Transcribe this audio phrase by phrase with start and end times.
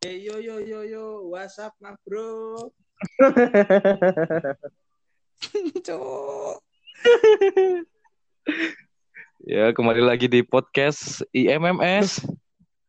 [0.00, 2.56] Hey, yo yo yo yo, WhatsApp mah bro.
[5.84, 6.56] Cuk.
[9.44, 12.24] Ya, kembali lagi di podcast IMMS.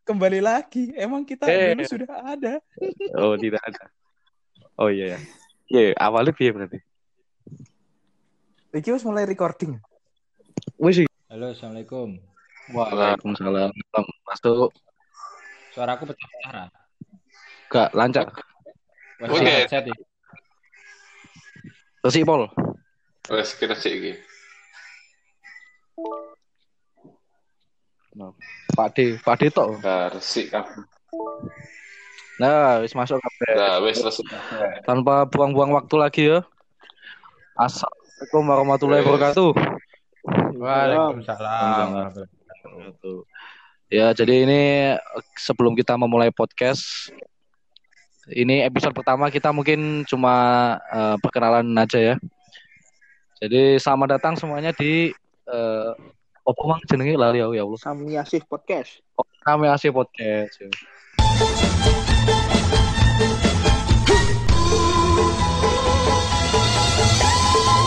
[0.08, 1.76] Kembali lagi, emang kita Eh.
[1.76, 2.64] dulu sudah ada.
[3.20, 3.92] Oh, tidak ada.
[4.80, 5.20] Oh iya ya.
[5.68, 6.80] Iya, awalnya piye berarti?
[8.72, 9.80] Iki wis mulai recording.
[10.80, 11.04] Wis.
[11.28, 12.24] Halo, assalamualaikum.
[12.72, 13.76] Waalaikumsalam.
[14.32, 14.72] Masuk
[15.76, 16.72] Suaraku pecah-pecah.
[17.72, 18.28] Gak lancar.
[19.24, 19.48] Oke.
[19.48, 19.82] ya.
[22.02, 22.52] Terus Pol.
[23.32, 24.14] Wes kita sih iki.
[28.76, 29.80] Pak D, Pak D tok.
[30.12, 30.84] Resik kabeh.
[32.42, 33.52] Nah, wis masuk kabeh.
[33.56, 34.28] Nah, wes resik.
[34.84, 36.44] Tanpa buang-buang waktu lagi ya.
[37.56, 39.52] Assalamualaikum warahmatullahi wabarakatuh.
[40.60, 41.88] Waalaikumsalam.
[43.92, 44.62] Ya, jadi ini
[44.96, 47.12] eh, sebelum kita memulai podcast,
[48.30, 50.34] ini episode pertama kita mungkin cuma
[50.94, 52.16] eh, perkenalan aja ya.
[53.42, 55.10] Jadi selamat datang semuanya di
[55.50, 55.94] eh
[56.42, 57.80] apa mang jenenge lali ya Allah.
[57.82, 59.02] Kami asih podcast.
[59.42, 60.54] Kami asih podcast.
[60.62, 60.70] ya.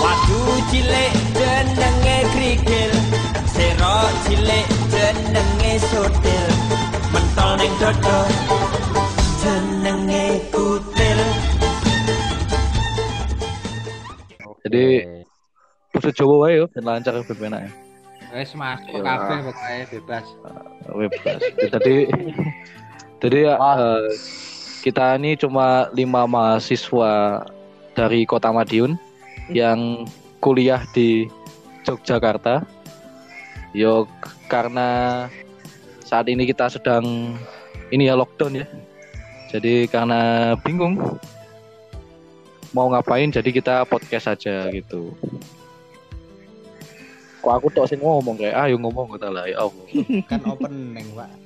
[0.03, 2.93] Waduh cilik jenenge krikil
[3.47, 6.47] Sero cilik jenenge sotil
[7.15, 8.19] Mentol ning dodo
[9.45, 11.21] jenenge kutil
[14.65, 14.85] Jadi
[15.93, 17.71] bahasa Jawa wae yo ben lancar ben enak ya.
[18.33, 19.05] Wes masuk Iya.
[19.05, 20.27] kafe pokoknya bebas.
[20.89, 21.41] Bebas.
[21.69, 21.97] Jadi
[23.21, 24.03] jadi ya eh,
[24.81, 27.45] kita ini cuma lima mahasiswa
[27.93, 28.97] dari Kota Madiun
[29.53, 30.09] yang
[30.41, 31.29] kuliah di
[31.85, 32.65] Yogyakarta.
[33.77, 34.09] Yo
[34.49, 35.29] karena
[36.09, 37.37] saat ini kita sedang
[37.93, 38.67] ini ya lockdown ya.
[39.55, 40.99] Jadi karena bingung
[42.75, 45.15] mau ngapain jadi kita podcast aja gitu.
[47.39, 49.87] Kok aku tok sing ngomong kayak ayo ngomong kata lah ya Allah.
[50.31, 51.31] Kan opening, Pak.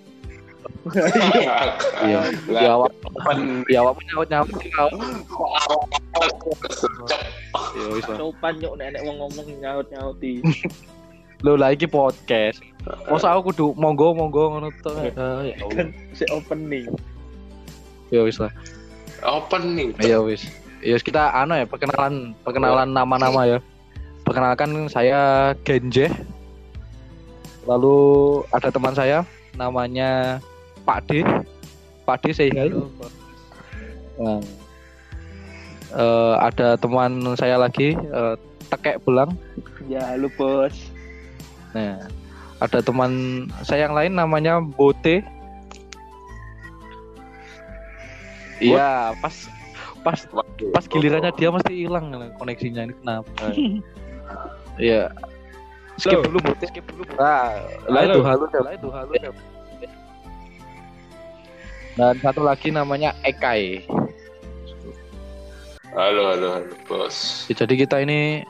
[2.09, 2.21] Iya.
[2.49, 2.93] Lah, Ya awak
[3.29, 4.89] pen- ya awak nyaut nyaut kau.
[7.77, 8.17] Ya wis lah.
[8.17, 10.41] Sopan yuk nenek wong ngomong nyaut-nyauti.
[11.45, 12.65] Lho lah iki podcast.
[13.07, 14.97] Masa aku kudu monggo monggo ngono tok.
[15.13, 15.93] Ah, Ya Allah.
[16.17, 16.89] Si opening.
[18.09, 18.53] Ya wis lah.
[19.25, 19.97] Opening.
[20.01, 20.47] Ya wis.
[20.85, 23.59] Ya wis, kita anu ya perkenalan perkenalan nama-nama ya.
[24.23, 26.13] Perkenalkan saya Genje.
[27.69, 27.99] Lalu
[28.53, 29.25] ada teman saya
[29.57, 30.41] namanya
[30.89, 31.25] Pak D.
[32.09, 32.73] Pak D say hi.
[34.17, 34.41] Nah.
[35.89, 38.35] Eh, ada teman saya lagi eh,
[38.69, 39.33] Tekek Belang.
[39.89, 40.77] Ya lu bos.
[41.73, 42.05] Nah,
[42.61, 45.25] ada teman saya yang lain namanya Bote.
[48.59, 49.35] Iya, pas
[50.03, 50.19] pas
[50.75, 53.45] pas gilirannya dia mesti hilang koneksinya ini kenapa?
[54.79, 55.11] Iya.
[55.99, 57.03] Skip dulu Bote, skip dulu.
[57.19, 57.59] Nah,
[57.91, 59.11] lah itu halo, lah itu halo.
[61.99, 63.83] Dan satu lagi namanya Ekai.
[65.91, 67.51] Halo, halo, halo, bos.
[67.51, 68.47] Jadi kita ini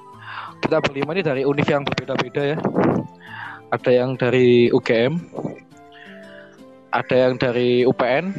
[0.60, 2.58] kita berlima ini dari univ yang berbeda-beda ya.
[3.72, 5.16] Ada yang dari UGM,
[6.92, 8.36] ada yang dari UPN,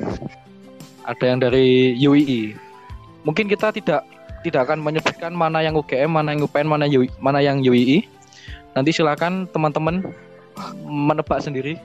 [1.09, 2.53] ada yang dari UII.
[3.25, 4.05] Mungkin kita tidak
[4.45, 8.05] tidak akan menyebutkan mana yang UGM, mana yang UPN, mana UI, mana yang UII.
[8.77, 10.05] Nanti silakan teman-teman
[10.85, 11.75] menebak sendiri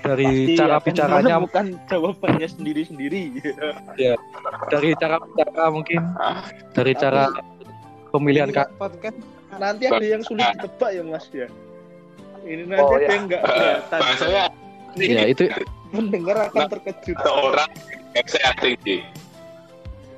[0.00, 3.36] dari cara bicaranya, bukan jawabannya sendiri-sendiri.
[4.72, 6.00] dari cara bicara mungkin,
[6.72, 7.28] dari cara
[8.08, 8.72] pemilihan kata.
[8.80, 9.18] podcast
[9.60, 11.46] nanti ada yang sulit ditebak ya Mas ya.
[12.40, 13.08] Ini nanti Oh, ada ya.
[13.12, 14.00] yang enggak kelihatan.
[14.96, 15.44] Ya itu
[15.90, 17.16] Mendengar akan terkejut.
[17.18, 17.70] satu orang
[18.14, 18.96] yang tinggi.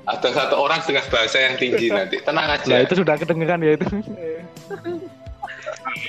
[0.03, 2.17] Ada satu orang dengan bahasa yang tinggi nanti.
[2.21, 2.67] Tenang aja.
[2.67, 3.87] Nah itu sudah kedengeran ya itu.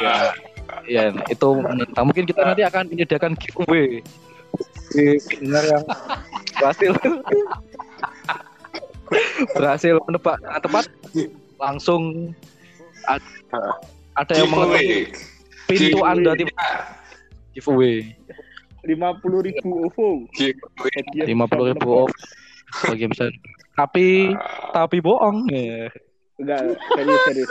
[0.02, 0.14] ya,
[0.88, 1.48] ya itu
[1.94, 4.02] nah, mungkin kita nanti akan menyediakan giveaway
[4.94, 5.84] di pendengar yang
[6.58, 6.91] berhasil
[9.55, 10.84] berhasil menebak tepat
[11.58, 12.32] langsung
[13.11, 13.38] ad-
[14.14, 15.14] ada yang mengetuk
[15.66, 16.11] pintu Giveaway.
[16.12, 16.44] anda di
[17.56, 17.96] giveaway
[18.84, 20.28] Lima puluh ribu OVO.
[20.36, 20.90] Giveaway.
[21.00, 22.12] Hadiah lima puluh ribu off
[22.84, 23.31] bagi bisa
[23.75, 24.34] tapi
[24.70, 25.50] tapi bohong.
[25.50, 25.90] Ya
[26.34, 27.50] Enggak, serius serius.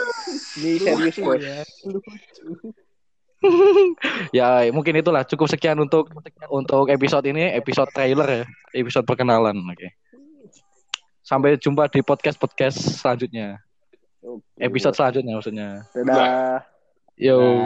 [0.60, 1.40] Ini serius bos.
[4.36, 4.68] ya.
[4.68, 5.24] Mungkin itulah.
[5.24, 6.12] Cukup sekian untuk
[6.52, 8.44] untuk episode ini episode trailer ya.
[8.76, 9.88] Episode perkenalan oke.
[11.24, 13.64] Sampai jumpa di podcast podcast selanjutnya
[14.60, 15.68] episode selanjutnya maksudnya.
[15.92, 16.64] Dadah.
[17.14, 17.62] yo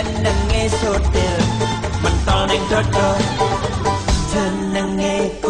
[0.00, 1.44] ธอนั่งเงยสุดเดิม
[2.02, 2.80] มันต่อนั่งเธอ
[4.28, 4.44] เธอ
[4.74, 5.46] นั่งเงยก